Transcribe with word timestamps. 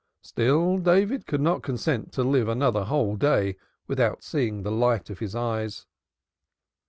Still 0.23 0.79
David 0.79 1.27
could 1.27 1.41
not 1.41 1.61
consent 1.61 2.11
to 2.13 2.23
live 2.23 2.47
another 2.49 2.85
whole 2.85 3.15
day 3.15 3.55
without 3.87 4.23
seeing 4.23 4.63
the 4.63 4.71
light 4.71 5.11
of 5.11 5.19
his 5.19 5.35
eyes. 5.35 5.85